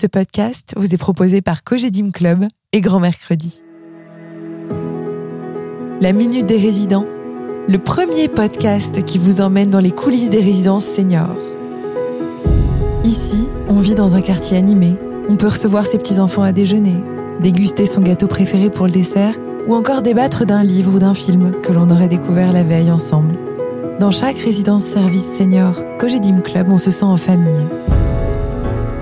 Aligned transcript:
Ce 0.00 0.06
podcast 0.06 0.74
vous 0.76 0.94
est 0.94 0.96
proposé 0.96 1.42
par 1.42 1.64
Cogedim 1.64 2.12
Club 2.12 2.46
et 2.72 2.80
Grand 2.80 3.00
Mercredi. 3.00 3.64
La 6.00 6.12
Minute 6.12 6.46
des 6.46 6.56
Résidents, 6.58 7.04
le 7.66 7.78
premier 7.78 8.28
podcast 8.28 9.04
qui 9.04 9.18
vous 9.18 9.40
emmène 9.40 9.70
dans 9.70 9.80
les 9.80 9.90
coulisses 9.90 10.30
des 10.30 10.40
résidences 10.40 10.84
seniors. 10.84 11.34
Ici, 13.02 13.48
on 13.68 13.80
vit 13.80 13.96
dans 13.96 14.14
un 14.14 14.20
quartier 14.20 14.56
animé. 14.56 14.96
On 15.28 15.34
peut 15.34 15.48
recevoir 15.48 15.84
ses 15.84 15.98
petits-enfants 15.98 16.44
à 16.44 16.52
déjeuner, 16.52 17.02
déguster 17.40 17.84
son 17.84 18.02
gâteau 18.02 18.28
préféré 18.28 18.70
pour 18.70 18.86
le 18.86 18.92
dessert 18.92 19.34
ou 19.66 19.74
encore 19.74 20.02
débattre 20.02 20.46
d'un 20.46 20.62
livre 20.62 20.94
ou 20.94 21.00
d'un 21.00 21.14
film 21.14 21.60
que 21.60 21.72
l'on 21.72 21.90
aurait 21.90 22.06
découvert 22.06 22.52
la 22.52 22.62
veille 22.62 22.92
ensemble. 22.92 23.36
Dans 23.98 24.12
chaque 24.12 24.38
résidence 24.38 24.84
service 24.84 25.26
senior, 25.36 25.74
Cogedim 25.98 26.40
Club, 26.40 26.68
on 26.68 26.78
se 26.78 26.92
sent 26.92 27.04
en 27.04 27.16
famille. 27.16 27.66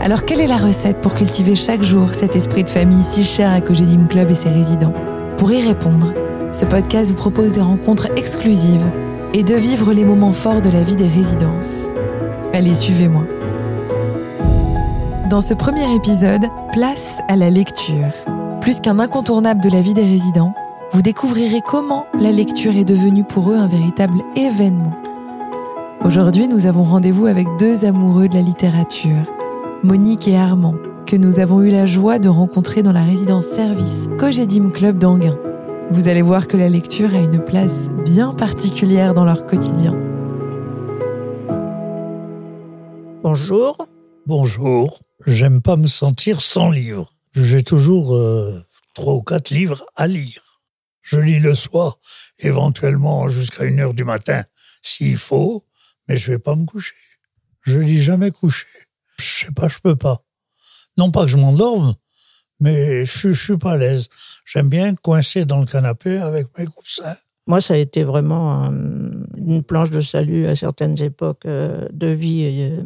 Alors 0.00 0.24
quelle 0.24 0.40
est 0.40 0.46
la 0.46 0.56
recette 0.56 1.00
pour 1.00 1.14
cultiver 1.14 1.56
chaque 1.56 1.82
jour 1.82 2.14
cet 2.14 2.36
esprit 2.36 2.62
de 2.62 2.68
famille 2.68 3.02
si 3.02 3.24
cher 3.24 3.50
à 3.50 3.60
Cogedim 3.60 4.06
Club 4.06 4.30
et 4.30 4.34
ses 4.34 4.50
résidents? 4.50 4.92
Pour 5.38 5.50
y 5.50 5.66
répondre, 5.66 6.12
ce 6.52 6.64
podcast 6.64 7.10
vous 7.10 7.16
propose 7.16 7.54
des 7.54 7.60
rencontres 7.60 8.08
exclusives 8.16 8.86
et 9.32 9.42
de 9.42 9.54
vivre 9.54 9.92
les 9.92 10.04
moments 10.04 10.32
forts 10.32 10.62
de 10.62 10.70
la 10.70 10.82
vie 10.82 10.96
des 10.96 11.08
résidences. 11.08 11.86
Allez, 12.52 12.74
suivez-moi. 12.74 13.24
Dans 15.28 15.40
ce 15.40 15.54
premier 15.54 15.92
épisode, 15.94 16.46
place 16.72 17.18
à 17.28 17.36
la 17.36 17.50
lecture. 17.50 18.12
Plus 18.60 18.80
qu'un 18.80 18.98
incontournable 18.98 19.62
de 19.62 19.70
la 19.70 19.80
vie 19.80 19.94
des 19.94 20.04
résidents, 20.04 20.54
vous 20.92 21.02
découvrirez 21.02 21.62
comment 21.66 22.06
la 22.18 22.32
lecture 22.32 22.76
est 22.76 22.84
devenue 22.84 23.24
pour 23.24 23.50
eux 23.50 23.56
un 23.56 23.66
véritable 23.66 24.22
événement. 24.36 24.92
Aujourd'hui, 26.04 26.46
nous 26.46 26.66
avons 26.66 26.84
rendez-vous 26.84 27.26
avec 27.26 27.48
deux 27.58 27.84
amoureux 27.84 28.28
de 28.28 28.36
la 28.36 28.42
littérature 28.42 29.35
Monique 29.84 30.26
et 30.26 30.36
Armand, 30.36 30.76
que 31.06 31.16
nous 31.16 31.38
avons 31.38 31.62
eu 31.62 31.70
la 31.70 31.84
joie 31.84 32.18
de 32.18 32.30
rencontrer 32.30 32.82
dans 32.82 32.92
la 32.92 33.04
résidence 33.04 33.46
service 33.46 34.08
Cogedim 34.18 34.70
Club 34.70 34.98
d'Anguin. 34.98 35.38
Vous 35.90 36.08
allez 36.08 36.22
voir 36.22 36.48
que 36.48 36.56
la 36.56 36.70
lecture 36.70 37.14
a 37.14 37.18
une 37.18 37.44
place 37.44 37.90
bien 38.04 38.32
particulière 38.32 39.12
dans 39.12 39.26
leur 39.26 39.46
quotidien. 39.46 39.92
Bonjour. 43.22 43.86
Bonjour. 44.24 44.98
J'aime 45.26 45.60
pas 45.60 45.76
me 45.76 45.86
sentir 45.86 46.40
sans 46.40 46.70
livre. 46.70 47.12
J'ai 47.34 47.62
toujours 47.62 48.16
euh, 48.16 48.58
trois 48.94 49.14
ou 49.14 49.22
quatre 49.22 49.50
livres 49.50 49.84
à 49.94 50.06
lire. 50.06 50.62
Je 51.02 51.18
lis 51.18 51.38
le 51.38 51.54
soir, 51.54 51.98
éventuellement 52.38 53.28
jusqu'à 53.28 53.64
une 53.64 53.78
heure 53.78 53.94
du 53.94 54.04
matin, 54.04 54.42
s'il 54.82 55.18
faut, 55.18 55.64
mais 56.08 56.16
je 56.16 56.32
vais 56.32 56.38
pas 56.38 56.56
me 56.56 56.64
coucher. 56.64 56.94
Je 57.60 57.78
lis 57.78 58.00
jamais 58.00 58.30
couché. 58.30 58.66
Je 59.18 59.46
sais 59.46 59.52
pas, 59.52 59.68
je 59.68 59.78
peux 59.78 59.96
pas. 59.96 60.22
Non 60.96 61.10
pas 61.10 61.22
que 61.22 61.30
je 61.30 61.36
m'endorme, 61.36 61.94
mais 62.60 63.04
je, 63.04 63.30
je 63.30 63.44
suis 63.44 63.58
pas 63.58 63.72
à 63.72 63.76
l'aise. 63.76 64.08
J'aime 64.44 64.68
bien 64.68 64.94
coincer 64.94 65.44
dans 65.44 65.60
le 65.60 65.66
canapé 65.66 66.18
avec 66.18 66.46
mes 66.58 66.66
coussins. 66.66 67.16
Moi, 67.46 67.60
ça 67.60 67.74
a 67.74 67.76
été 67.76 68.02
vraiment 68.02 68.64
une 68.66 69.62
planche 69.62 69.90
de 69.90 70.00
salut 70.00 70.46
à 70.46 70.56
certaines 70.56 71.00
époques 71.00 71.46
euh, 71.46 71.86
de 71.92 72.08
vie 72.08 72.44
euh, 72.60 72.82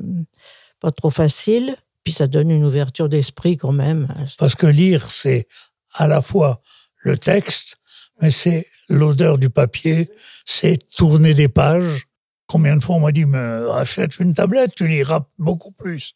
pas 0.81 0.91
trop 0.91 1.11
facile. 1.11 1.77
Puis 2.05 2.13
ça 2.13 2.27
donne 2.27 2.51
une 2.51 2.65
ouverture 2.65 3.09
d'esprit 3.09 3.57
quand 3.57 3.73
même. 3.73 4.09
Parce 4.39 4.55
que 4.55 4.67
lire, 4.67 5.11
c'est 5.11 5.47
à 5.95 6.07
la 6.07 6.23
fois 6.23 6.61
le 7.03 7.17
texte, 7.17 7.77
mais 8.21 8.31
c'est 8.31 8.67
l'odeur 8.89 9.39
du 9.39 9.51
papier, 9.51 10.11
c'est 10.45 10.79
tourner 10.97 11.35
des 11.35 11.49
pages, 11.49 12.07
Combien 12.51 12.75
de 12.75 12.83
fois 12.83 12.97
on 12.97 13.01
m'a 13.01 13.13
dit, 13.13 13.27
mais 13.27 13.39
achète 13.75 14.19
une 14.19 14.35
tablette, 14.35 14.75
tu 14.75 14.89
liras 14.89 15.21
beaucoup 15.39 15.71
plus. 15.71 16.15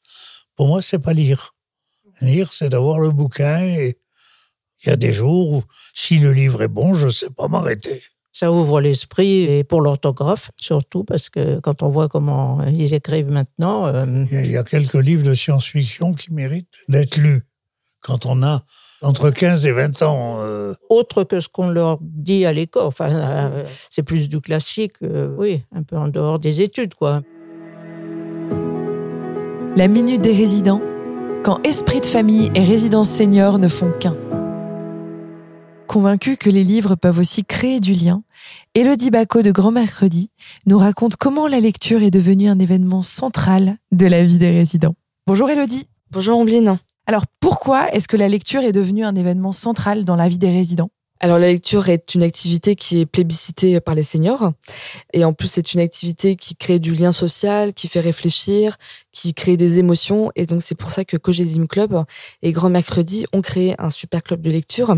Pour 0.57 0.67
moi, 0.67 0.83
c'est 0.83 0.99
pas 0.99 1.13
lire. 1.13 1.55
Lire, 2.21 2.53
c'est 2.53 2.71
d'avoir 2.71 2.99
le 2.99 3.13
bouquin 3.13 3.61
et 3.63 3.99
il 4.83 4.89
y 4.89 4.93
a 4.93 4.97
des 4.97 5.13
jours 5.13 5.53
où, 5.53 5.63
si 5.95 6.19
le 6.19 6.33
livre 6.33 6.63
est 6.63 6.69
bon, 6.69 6.93
je 6.93 7.09
sais 7.09 7.31
pas 7.31 7.47
m'arrêter. 7.47 8.03
Ça 8.33 8.51
ouvre 8.51 8.81
l'esprit 8.81 9.45
et 9.45 9.63
pour 9.63 9.81
l'orthographe, 9.81 10.51
surtout 10.59 11.05
parce 11.05 11.31
que 11.31 11.61
quand 11.61 11.85
on 11.85 11.89
voit 11.89 12.09
comment 12.09 12.65
ils 12.67 12.95
écrivent 12.95 13.31
maintenant. 13.31 13.87
Euh, 13.87 14.25
il 14.33 14.51
y 14.51 14.57
a 14.57 14.65
quelques 14.65 14.95
livres 14.95 15.23
de 15.23 15.35
science-fiction 15.35 16.15
qui 16.15 16.33
méritent 16.33 16.85
d'être 16.89 17.17
lus 17.17 17.45
quand 18.05 18.27
on 18.27 18.43
a 18.43 18.63
entre 19.03 19.31
15 19.31 19.67
et 19.67 19.73
20 19.73 20.03
ans. 20.03 20.37
Euh, 20.41 20.75
Autre 20.91 21.25
que 21.25 21.41
ce 21.41 21.49
qu'on 21.49 21.71
leur 21.71 21.99
dit 22.25 22.45
à 22.45 22.53
l'école. 22.53 22.87
Enfin, 22.87 23.11
euh, 23.11 23.65
c'est 23.91 24.03
plus 24.03 24.29
du 24.29 24.41
classique, 24.41 24.95
euh, 25.03 25.35
oui, 25.39 25.63
un 25.73 25.83
peu 25.83 25.97
en 25.97 26.09
dehors 26.09 26.39
des 26.39 26.63
études, 26.63 26.95
quoi. 26.95 27.23
La 29.77 29.89
minute 29.89 30.21
des 30.23 30.33
résidents, 30.33 30.81
quand 31.45 31.65
esprit 31.65 32.01
de 32.01 32.07
famille 32.07 32.51
et 32.55 32.65
résidence 32.65 33.11
senior 33.11 33.59
ne 33.59 33.69
font 33.69 33.93
qu'un. 34.01 34.17
Convaincu 35.87 36.37
que 36.37 36.51
les 36.51 36.65
livres 36.65 36.97
peuvent 36.97 37.19
aussi 37.19 37.45
créer 37.45 37.79
du 37.79 37.93
lien, 37.93 38.23
Elodie 38.75 39.11
Bacot 39.11 39.43
de 39.43 39.53
Grand 39.53 39.71
Mercredi 39.71 40.31
nous 40.67 40.79
raconte 40.79 41.17
comment 41.17 41.47
la 41.47 41.61
lecture 41.61 42.03
est 42.03 42.11
devenue 42.11 42.49
un 42.49 42.59
événement 42.59 43.03
central 43.03 43.77
de 43.93 44.07
la 44.07 44.25
vie 44.25 44.39
des 44.39 44.51
résidents. 44.51 44.95
Bonjour 45.27 45.51
Elodie. 45.51 45.87
Bonjour 46.11 46.39
Ombline. 46.39 46.79
Alors 47.07 47.25
pourquoi 47.39 47.91
est-ce 47.93 48.09
que 48.09 48.17
la 48.17 48.29
lecture 48.29 48.63
est 48.63 48.73
devenue 48.73 49.05
un 49.05 49.15
événement 49.15 49.53
central 49.53 50.05
dans 50.05 50.17
la 50.17 50.29
vie 50.29 50.39
des 50.39 50.51
résidents? 50.51 50.91
Alors 51.21 51.39
la 51.39 51.47
lecture 51.47 51.89
est 51.89 52.15
une 52.15 52.23
activité 52.23 52.75
qui 52.75 53.01
est 53.01 53.07
plébiscitée 53.07 53.81
par 53.81 53.95
les 53.95 54.03
seniors. 54.03 54.53
Et 55.13 55.25
en 55.25 55.33
plus 55.33 55.49
c'est 55.49 55.73
une 55.73 55.81
activité 55.81 56.37
qui 56.37 56.55
crée 56.57 56.79
du 56.79 56.95
lien 56.95 57.13
social, 57.13 57.73
qui 57.73 57.89
fait 57.89 58.01
réfléchir, 58.01 58.77
qui 59.13 59.33
crée 59.33 59.57
des 59.57 59.79
émotions. 59.79 60.31
Et 60.35 60.47
donc 60.47 60.63
c'est 60.63 60.75
pour 60.75 60.91
ça 60.91 61.05
que 61.05 61.17
Cogedim 61.17 61.67
Club 61.67 62.05
et 62.43 62.53
Grand 62.53 62.69
Mercredi 62.69 63.25
ont 63.33 63.41
créé 63.41 63.75
un 63.79 63.91
super 63.91 64.23
club 64.23 64.43
de 64.43 64.51
lecture 64.51 64.97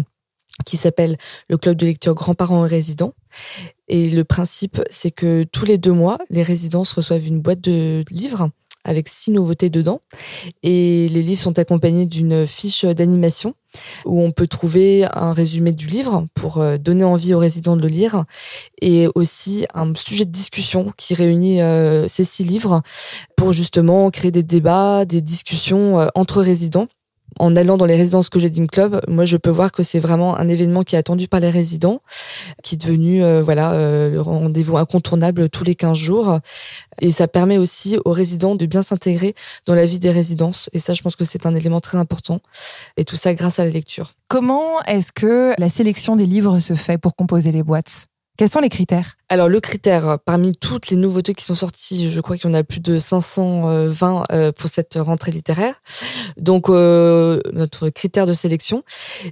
qui 0.65 0.77
s'appelle 0.77 1.19
le 1.49 1.59
club 1.59 1.77
de 1.77 1.87
lecture 1.87 2.15
grands-parents 2.15 2.65
et 2.65 2.69
résidents. 2.69 3.13
Et 3.89 4.09
le 4.09 4.25
principe, 4.25 4.81
c'est 4.91 5.11
que 5.11 5.45
tous 5.45 5.67
les 5.67 5.79
deux 5.79 5.93
mois, 5.93 6.19
les 6.31 6.43
résidents 6.43 6.83
reçoivent 6.83 7.27
une 7.27 7.41
boîte 7.41 7.61
de 7.61 8.05
livres 8.11 8.51
avec 8.87 9.09
six 9.09 9.31
nouveautés 9.31 9.69
dedans. 9.69 10.01
Et 10.63 11.09
les 11.09 11.23
livres 11.23 11.41
sont 11.41 11.59
accompagnés 11.59 12.07
d'une 12.07 12.47
fiche 12.47 12.85
d'animation 12.85 13.55
où 14.05 14.23
on 14.23 14.31
peut 14.31 14.47
trouver 14.47 15.07
un 15.13 15.33
résumé 15.33 15.73
du 15.73 15.87
livre 15.87 16.27
pour 16.35 16.59
euh, 16.59 16.79
donner 16.79 17.05
envie 17.05 17.35
aux 17.35 17.39
résidents 17.39 17.77
de 17.77 17.83
le 17.83 17.89
lire 17.89 18.25
et 18.81 19.09
aussi 19.15 19.67
un 19.75 19.93
sujet 19.95 20.25
de 20.25 20.31
discussion 20.31 20.93
qui 20.97 21.15
réunit 21.15 21.61
euh, 21.61 22.07
ces 22.09 22.25
six 22.25 22.45
livres 22.45 22.83
pour 23.37 23.53
justement 23.53 24.11
créer 24.11 24.31
des 24.31 24.43
débats, 24.43 25.05
des 25.05 25.21
discussions 25.21 26.01
euh, 26.01 26.07
entre 26.15 26.41
résidents 26.41 26.89
en 27.39 27.55
allant 27.57 27.77
dans 27.77 27.87
les 27.87 27.97
résidences 27.97 28.29
que 28.29 28.39
j'ai 28.39 28.51
Club, 28.67 29.01
moi 29.09 29.25
je 29.25 29.37
peux 29.37 29.51
voir 29.51 29.73
que 29.73 29.83
c'est 29.83 29.99
vraiment 29.99 30.39
un 30.39 30.49
événement 30.49 30.83
qui 30.83 30.95
est 30.95 30.99
attendu 30.99 31.29
par 31.29 31.41
les 31.41 31.51
résidents, 31.51 32.01
qui 32.63 32.77
est 32.77 32.79
devenu 32.79 33.23
euh, 33.23 33.43
voilà 33.43 33.73
euh, 33.73 34.11
le 34.11 34.21
rendez-vous 34.21 34.79
incontournable 34.79 35.51
tous 35.51 35.65
les 35.65 35.75
15 35.75 35.97
jours. 35.97 36.39
Et 37.01 37.11
ça 37.11 37.29
permet 37.29 37.59
aussi 37.59 37.99
aux 38.05 38.13
résidents 38.13 38.55
de 38.55 38.65
bien 38.65 38.83
s'intégrer 38.83 39.35
dans 39.67 39.75
la 39.75 39.85
vie 39.85 39.99
des 39.99 40.11
résidences. 40.11 40.71
Et 40.73 40.79
ça, 40.79 40.95
je 40.95 41.03
pense 41.03 41.17
que 41.17 41.25
c'est 41.25 41.45
un 41.45 41.55
élément 41.55 41.81
très 41.81 41.99
important. 41.99 42.41
Et 42.97 43.05
tout 43.05 43.17
ça 43.17 43.35
grâce 43.35 43.59
à 43.59 43.65
la 43.65 43.71
lecture. 43.71 44.13
Comment 44.29 44.81
est-ce 44.87 45.13
que 45.13 45.53
la 45.59 45.69
sélection 45.69 46.17
des 46.17 46.27
livres 46.27 46.59
se 46.61 46.75
fait 46.75 46.99
pour 46.99 47.15
composer 47.15 47.53
les 47.53 47.63
boîtes? 47.63 48.07
Quels 48.37 48.51
sont 48.51 48.61
les 48.61 48.69
critères? 48.69 49.17
Alors 49.29 49.49
le 49.49 49.61
critère, 49.61 50.19
parmi 50.25 50.55
toutes 50.55 50.91
les 50.91 50.97
nouveautés 50.97 51.35
qui 51.35 51.45
sont 51.45 51.55
sorties, 51.55 52.11
je 52.11 52.21
crois 52.21 52.37
qu'il 52.37 52.49
y 52.49 52.53
en 52.53 52.55
a 52.55 52.63
plus 52.63 52.81
de 52.81 52.99
520 52.99 54.25
euh, 54.31 54.53
pour 54.53 54.69
cette 54.69 54.95
rentrée 55.01 55.33
littéraire. 55.33 55.75
Donc 56.37 56.69
euh, 56.69 57.41
notre 57.53 57.89
critère 57.89 58.27
de 58.27 58.33
sélection, 58.33 58.83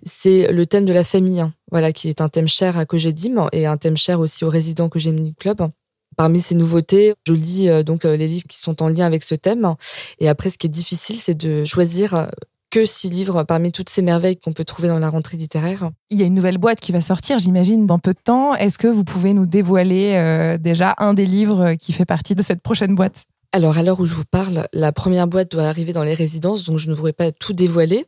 c'est 0.02 0.50
le 0.52 0.66
thème 0.66 0.84
de 0.84 0.92
la 0.92 1.04
famille, 1.04 1.40
hein. 1.40 1.52
voilà, 1.70 1.92
qui 1.92 2.08
est 2.08 2.20
un 2.20 2.28
thème 2.28 2.48
cher 2.48 2.78
à 2.78 2.86
Cogedim 2.86 3.48
et 3.52 3.66
un 3.66 3.76
thème 3.76 3.96
cher 3.96 4.20
aussi 4.20 4.44
aux 4.44 4.50
résidents 4.50 4.88
Cogedim 4.88 5.32
Club. 5.38 5.68
Parmi 6.16 6.40
ces 6.40 6.54
nouveautés, 6.54 7.14
je 7.26 7.32
lis 7.32 7.68
euh, 7.68 7.82
donc 7.82 8.04
les 8.04 8.28
livres 8.28 8.46
qui 8.48 8.58
sont 8.58 8.82
en 8.82 8.88
lien 8.88 9.04
avec 9.04 9.22
ce 9.22 9.34
thème. 9.34 9.74
Et 10.18 10.28
après, 10.28 10.50
ce 10.50 10.58
qui 10.58 10.66
est 10.66 10.70
difficile, 10.70 11.16
c'est 11.16 11.34
de 11.34 11.64
choisir 11.64 12.28
que 12.74 12.86
six 12.86 13.08
livres 13.08 13.44
parmi 13.44 13.70
toutes 13.70 13.88
ces 13.88 14.02
merveilles 14.02 14.36
qu'on 14.36 14.52
peut 14.52 14.64
trouver 14.64 14.88
dans 14.88 14.98
la 14.98 15.08
rentrée 15.08 15.36
littéraire. 15.36 15.90
Il 16.10 16.18
y 16.18 16.24
a 16.24 16.26
une 16.26 16.34
nouvelle 16.34 16.58
boîte 16.58 16.80
qui 16.80 16.90
va 16.90 17.00
sortir, 17.00 17.38
j'imagine, 17.38 17.86
dans 17.86 18.00
peu 18.00 18.12
de 18.12 18.18
temps. 18.18 18.56
Est-ce 18.56 18.78
que 18.78 18.88
vous 18.88 19.04
pouvez 19.04 19.32
nous 19.32 19.46
dévoiler 19.46 20.14
euh, 20.16 20.58
déjà 20.58 20.96
un 20.98 21.14
des 21.14 21.24
livres 21.24 21.74
qui 21.74 21.92
fait 21.92 22.04
partie 22.04 22.34
de 22.34 22.42
cette 22.42 22.62
prochaine 22.62 22.96
boîte? 22.96 23.26
Alors, 23.52 23.78
à 23.78 23.84
l'heure 23.84 24.00
où 24.00 24.06
je 24.06 24.14
vous 24.14 24.24
parle, 24.28 24.66
la 24.72 24.90
première 24.90 25.28
boîte 25.28 25.52
doit 25.52 25.62
arriver 25.62 25.92
dans 25.92 26.02
les 26.02 26.14
résidences, 26.14 26.64
donc 26.64 26.78
je 26.78 26.90
ne 26.90 26.94
voudrais 26.94 27.12
pas 27.12 27.30
tout 27.30 27.52
dévoiler. 27.52 28.04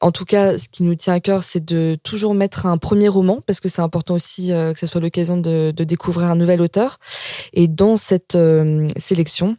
En 0.00 0.10
tout 0.10 0.24
cas, 0.24 0.58
ce 0.58 0.68
qui 0.68 0.82
nous 0.82 0.96
tient 0.96 1.14
à 1.14 1.20
cœur, 1.20 1.44
c'est 1.44 1.64
de 1.64 1.96
toujours 2.02 2.34
mettre 2.34 2.66
un 2.66 2.76
premier 2.76 3.06
roman, 3.06 3.38
parce 3.46 3.60
que 3.60 3.68
c'est 3.68 3.82
important 3.82 4.16
aussi 4.16 4.52
euh, 4.52 4.72
que 4.72 4.80
ce 4.80 4.88
soit 4.88 5.00
l'occasion 5.00 5.36
de, 5.36 5.70
découvrir 5.70 6.26
un 6.28 6.34
nouvel 6.34 6.60
auteur. 6.60 6.98
Et 7.52 7.68
dans 7.68 7.94
cette 7.94 8.34
euh, 8.34 8.88
sélection, 8.96 9.56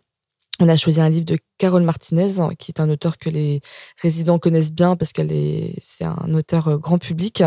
On 0.61 0.67
a 0.67 0.75
choisi 0.75 0.99
un 0.99 1.09
livre 1.09 1.25
de 1.25 1.37
Carole 1.57 1.83
Martinez, 1.83 2.33
qui 2.57 2.71
est 2.71 2.81
un 2.81 2.89
auteur 2.89 3.17
que 3.17 3.29
les 3.29 3.61
résidents 4.01 4.39
connaissent 4.39 4.73
bien 4.73 4.97
parce 4.97 5.13
qu'elle 5.13 5.31
est, 5.31 5.73
c'est 5.81 6.03
un 6.03 6.33
auteur 6.33 6.67
euh, 6.67 6.77
grand 6.77 6.97
public. 6.97 7.43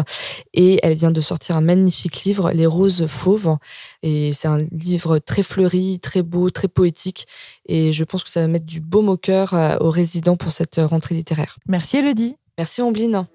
Et 0.54 0.80
elle 0.82 0.94
vient 0.94 1.10
de 1.10 1.20
sortir 1.20 1.58
un 1.58 1.60
magnifique 1.60 2.24
livre, 2.24 2.52
Les 2.52 2.64
Roses 2.64 3.06
Fauves. 3.06 3.56
Et 4.02 4.32
c'est 4.32 4.48
un 4.48 4.58
livre 4.72 5.18
très 5.18 5.42
fleuri, 5.42 6.00
très 6.00 6.22
beau, 6.22 6.48
très 6.48 6.68
poétique. 6.68 7.26
Et 7.66 7.92
je 7.92 8.04
pense 8.04 8.24
que 8.24 8.30
ça 8.30 8.40
va 8.40 8.48
mettre 8.48 8.64
du 8.64 8.80
baume 8.80 9.10
au 9.10 9.18
cœur 9.18 9.52
euh, 9.52 9.76
aux 9.80 9.90
résidents 9.90 10.36
pour 10.36 10.50
cette 10.50 10.80
rentrée 10.82 11.14
littéraire. 11.14 11.58
Merci 11.68 11.98
Elodie. 11.98 12.36
Merci 12.56 12.80
Ambline. 12.80 13.26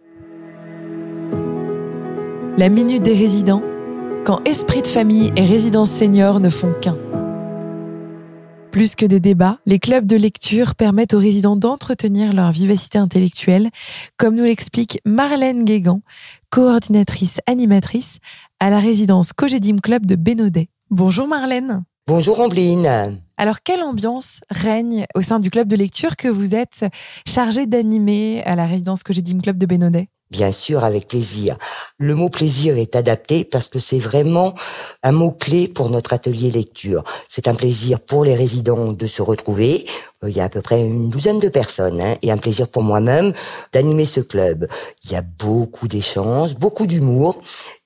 La 2.57 2.69
minute 2.69 3.03
des 3.03 3.13
résidents, 3.13 3.61
quand 4.25 4.41
esprit 4.45 4.81
de 4.81 4.87
famille 4.87 5.31
et 5.35 5.45
résidence 5.45 5.91
senior 5.91 6.39
ne 6.39 6.49
font 6.49 6.73
qu'un. 6.81 6.97
Plus 8.71 8.95
que 8.95 9.05
des 9.05 9.19
débats, 9.19 9.59
les 9.65 9.79
clubs 9.79 10.05
de 10.05 10.15
lecture 10.15 10.75
permettent 10.75 11.13
aux 11.13 11.19
résidents 11.19 11.55
d'entretenir 11.55 12.33
leur 12.33 12.51
vivacité 12.51 12.97
intellectuelle, 12.97 13.69
comme 14.17 14.35
nous 14.35 14.43
l'explique 14.43 14.99
Marlène 15.05 15.63
Guégan, 15.63 16.01
coordinatrice 16.49 17.39
animatrice 17.47 18.19
à 18.59 18.69
la 18.69 18.79
résidence 18.79 19.33
Cogedim 19.33 19.77
Club 19.77 20.05
de 20.05 20.15
Bénodet. 20.15 20.67
Bonjour 20.89 21.27
Marlène. 21.27 21.83
Bonjour 22.07 22.39
Ambline. 22.39 23.19
Alors, 23.37 23.61
quelle 23.63 23.83
ambiance 23.83 24.41
règne 24.49 25.05
au 25.15 25.21
sein 25.21 25.39
du 25.39 25.49
club 25.49 25.67
de 25.67 25.75
lecture 25.75 26.15
que 26.15 26.27
vous 26.27 26.55
êtes 26.55 26.85
chargée 27.27 27.65
d'animer 27.65 28.43
à 28.45 28.55
la 28.55 28.65
résidence 28.65 29.03
Cogedim 29.03 29.39
Club 29.39 29.57
de 29.57 29.65
Bénodet 29.65 30.07
Bien 30.31 30.51
sûr, 30.51 30.83
avec 30.83 31.07
plaisir. 31.07 31.57
Le 31.99 32.13
mot 32.13 32.29
plaisir 32.29 32.77
est 32.77 32.95
adapté 32.95 33.43
parce 33.43 33.69
que 33.69 33.79
c'est 33.79 33.97
vraiment 33.97 34.53
un 35.01 35.11
mot-clé 35.11 35.67
pour 35.67 35.89
notre 35.89 36.13
atelier 36.13 36.51
lecture. 36.51 37.03
C'est 37.27 37.47
un 37.47 37.55
plaisir 37.55 37.99
pour 37.99 38.23
les 38.23 38.35
résidents 38.35 38.91
de 38.91 39.07
se 39.07 39.23
retrouver. 39.23 39.83
Euh, 40.23 40.29
il 40.29 40.37
y 40.37 40.39
a 40.39 40.43
à 40.43 40.49
peu 40.49 40.61
près 40.61 40.79
une 40.79 41.09
douzaine 41.09 41.39
de 41.39 41.49
personnes 41.49 41.99
hein, 41.99 42.13
et 42.21 42.29
un 42.29 42.37
plaisir 42.37 42.67
pour 42.67 42.83
moi-même 42.83 43.33
d'animer 43.73 44.05
ce 44.05 44.19
club. 44.19 44.67
Il 45.05 45.11
y 45.11 45.15
a 45.15 45.23
beaucoup 45.39 45.87
d'échanges, 45.87 46.55
beaucoup 46.57 46.85
d'humour 46.85 47.35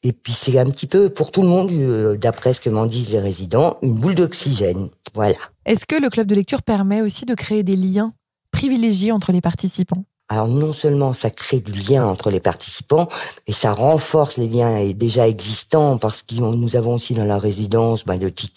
et 0.04 0.12
puis 0.12 0.34
c'est 0.34 0.60
un 0.60 0.66
petit 0.66 0.88
peu 0.88 1.10
pour 1.10 1.32
tout 1.32 1.42
le 1.42 1.48
monde, 1.48 1.72
euh, 1.72 2.18
d'après 2.18 2.54
ce 2.54 2.60
que 2.60 2.70
m'en 2.70 2.88
disent 2.88 3.12
les 3.12 3.20
résidents, 3.20 3.78
une 3.82 3.96
boule 3.96 4.16
d'oxygène. 4.16 4.90
Voilà. 5.14 5.38
Est-ce 5.66 5.86
que 5.86 5.96
le 5.96 6.10
club 6.10 6.28
de 6.28 6.36
lecture 6.36 6.64
permet 6.64 7.02
aussi 7.02 7.26
de 7.26 7.34
créer 7.34 7.64
des 7.64 7.78
liens 7.78 8.14
privilégiés 8.52 9.14
entre 9.14 9.32
les 9.32 9.40
participants? 9.40 10.04
Alors 10.32 10.48
non 10.48 10.72
seulement 10.72 11.12
ça 11.12 11.30
crée 11.30 11.60
du 11.60 11.74
lien 11.74 12.08
entre 12.08 12.30
les 12.30 12.40
participants, 12.40 13.06
et 13.48 13.52
ça 13.52 13.74
renforce 13.74 14.38
les 14.38 14.48
liens 14.48 14.82
déjà 14.96 15.28
existants 15.28 15.98
parce 15.98 16.22
que 16.22 16.36
nous 16.36 16.76
avons 16.78 16.96
aussi 16.96 17.14
dans 17.14 17.26
la 17.26 17.38
résidence 17.38 18.06
bah, 18.06 18.18
de 18.18 18.30
Tea 18.30 18.48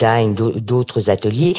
d'autres 0.60 1.10
ateliers. 1.10 1.52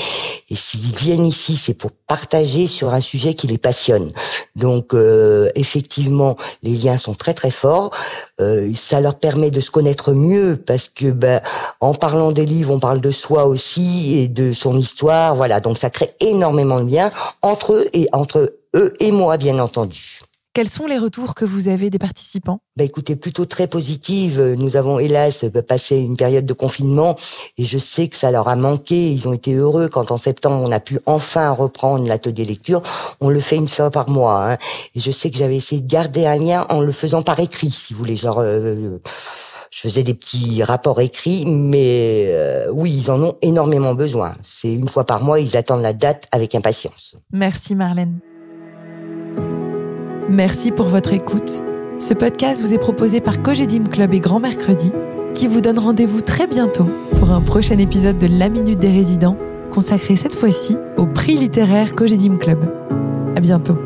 Et 0.49 0.55
s'ils 0.55 0.95
viennent 0.95 1.25
ici, 1.25 1.57
c'est 1.57 1.73
pour 1.73 1.91
partager 2.07 2.65
sur 2.65 2.93
un 2.93 3.01
sujet 3.01 3.33
qui 3.33 3.47
les 3.47 3.57
passionne. 3.57 4.09
Donc 4.55 4.93
euh, 4.93 5.49
effectivement, 5.55 6.37
les 6.63 6.77
liens 6.77 6.97
sont 6.97 7.13
très 7.13 7.33
très 7.33 7.51
forts. 7.51 7.91
Euh, 8.39 8.71
ça 8.73 9.01
leur 9.01 9.19
permet 9.19 9.51
de 9.51 9.59
se 9.59 9.69
connaître 9.69 10.13
mieux 10.13 10.63
parce 10.65 10.87
que 10.87 11.11
ben, 11.11 11.41
en 11.81 11.93
parlant 11.93 12.31
des 12.31 12.45
livres, 12.45 12.73
on 12.73 12.79
parle 12.79 13.01
de 13.01 13.11
soi 13.11 13.47
aussi 13.47 14.19
et 14.19 14.27
de 14.29 14.53
son 14.53 14.77
histoire. 14.77 15.35
Voilà, 15.35 15.59
donc 15.59 15.77
ça 15.77 15.89
crée 15.89 16.09
énormément 16.21 16.81
de 16.81 16.89
liens 16.89 17.11
entre 17.41 17.73
eux 17.73 17.85
et 17.91 18.07
entre 18.13 18.53
eux 18.75 18.93
et 18.99 19.11
moi, 19.11 19.37
bien 19.37 19.59
entendu. 19.59 20.21
Quels 20.55 20.69
sont 20.69 20.87
les 20.87 20.97
retours 20.97 21.35
que 21.35 21.43
vous 21.43 21.67
avez 21.67 21.89
des 21.89 21.99
participants? 21.99 22.59
Bah 22.77 22.85
écoutez, 22.85 23.17
plutôt 23.17 23.45
très 23.45 23.67
positive. 23.67 24.41
Nous 24.57 24.77
avons 24.77 24.99
hélas 24.99 25.43
passé 25.67 25.97
une 25.97 26.15
période 26.15 26.45
de 26.45 26.53
confinement 26.53 27.17
et 27.57 27.65
je 27.65 27.77
sais 27.77 28.07
que 28.07 28.15
ça 28.15 28.31
leur 28.31 28.47
a 28.47 28.55
manqué. 28.55 28.95
Ils 29.11 29.27
ont 29.27 29.33
été 29.33 29.53
heureux 29.53 29.89
quand 29.89 30.11
en 30.11 30.17
septembre 30.17 30.65
on 30.65 30.71
a 30.71 30.79
pu 30.79 30.97
enfin 31.07 31.51
reprendre 31.51 32.07
l'atelier 32.07 32.45
lecture. 32.45 32.81
On 33.19 33.27
le 33.27 33.41
fait 33.41 33.57
une 33.57 33.67
fois 33.67 33.91
par 33.91 34.09
mois. 34.09 34.53
Hein. 34.53 34.57
Et 34.95 35.01
je 35.01 35.11
sais 35.11 35.29
que 35.29 35.37
j'avais 35.37 35.57
essayé 35.57 35.81
de 35.81 35.91
garder 35.91 36.25
un 36.25 36.37
lien 36.37 36.65
en 36.69 36.79
le 36.79 36.93
faisant 36.93 37.21
par 37.21 37.37
écrit, 37.41 37.69
si 37.69 37.93
vous 37.93 37.99
voulez. 37.99 38.15
Genre, 38.15 38.39
euh, 38.39 38.97
je 39.71 39.79
faisais 39.81 40.03
des 40.03 40.13
petits 40.13 40.63
rapports 40.63 41.01
écrits, 41.01 41.43
mais 41.45 42.27
euh, 42.29 42.71
oui, 42.71 42.93
ils 42.95 43.11
en 43.11 43.21
ont 43.21 43.35
énormément 43.41 43.93
besoin. 43.93 44.31
C'est 44.41 44.73
une 44.73 44.87
fois 44.87 45.03
par 45.03 45.21
mois, 45.21 45.41
ils 45.41 45.57
attendent 45.57 45.81
la 45.81 45.91
date 45.91 46.29
avec 46.31 46.55
impatience. 46.55 47.17
Merci 47.33 47.75
Marlène. 47.75 48.21
Merci 50.29 50.71
pour 50.71 50.87
votre 50.87 51.13
écoute. 51.13 51.61
Ce 51.99 52.13
podcast 52.15 52.59
vous 52.61 52.73
est 52.73 52.79
proposé 52.79 53.21
par 53.21 53.43
Cogedim 53.43 53.83
Club 53.83 54.13
et 54.15 54.19
Grand 54.19 54.39
Mercredi, 54.39 54.91
qui 55.35 55.47
vous 55.47 55.61
donne 55.61 55.77
rendez-vous 55.77 56.21
très 56.21 56.47
bientôt 56.47 56.89
pour 57.19 57.31
un 57.31 57.41
prochain 57.41 57.77
épisode 57.77 58.17
de 58.17 58.27
La 58.27 58.49
Minute 58.49 58.79
des 58.79 58.89
Résidents, 58.89 59.37
consacré 59.69 60.15
cette 60.15 60.35
fois-ci 60.35 60.77
au 60.97 61.05
prix 61.05 61.37
littéraire 61.37 61.93
Cogedim 61.93 62.37
Club. 62.37 62.59
À 63.35 63.39
bientôt. 63.39 63.77